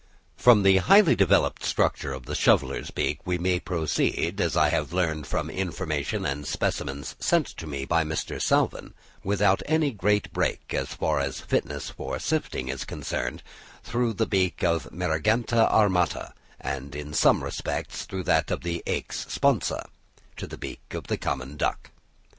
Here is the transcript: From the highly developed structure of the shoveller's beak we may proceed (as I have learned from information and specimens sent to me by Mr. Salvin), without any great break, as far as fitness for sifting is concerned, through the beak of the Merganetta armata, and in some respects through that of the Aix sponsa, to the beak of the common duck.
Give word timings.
From 0.35 0.63
the 0.63 0.77
highly 0.77 1.15
developed 1.15 1.63
structure 1.63 2.11
of 2.11 2.25
the 2.25 2.33
shoveller's 2.33 2.89
beak 2.89 3.19
we 3.23 3.37
may 3.37 3.59
proceed 3.59 4.41
(as 4.41 4.57
I 4.57 4.69
have 4.69 4.91
learned 4.93 5.27
from 5.27 5.47
information 5.47 6.25
and 6.25 6.47
specimens 6.47 7.15
sent 7.19 7.45
to 7.57 7.67
me 7.67 7.85
by 7.85 8.03
Mr. 8.03 8.41
Salvin), 8.41 8.95
without 9.23 9.61
any 9.67 9.91
great 9.91 10.33
break, 10.33 10.73
as 10.73 10.95
far 10.95 11.19
as 11.19 11.39
fitness 11.41 11.91
for 11.91 12.17
sifting 12.17 12.67
is 12.67 12.83
concerned, 12.83 13.43
through 13.83 14.13
the 14.13 14.25
beak 14.25 14.63
of 14.63 14.85
the 14.85 14.89
Merganetta 14.91 15.71
armata, 15.71 16.33
and 16.59 16.95
in 16.95 17.13
some 17.13 17.43
respects 17.43 18.05
through 18.05 18.23
that 18.23 18.49
of 18.49 18.61
the 18.61 18.81
Aix 18.87 19.25
sponsa, 19.29 19.85
to 20.35 20.47
the 20.47 20.57
beak 20.57 20.95
of 20.95 21.05
the 21.09 21.17
common 21.17 21.57
duck. 21.57 21.91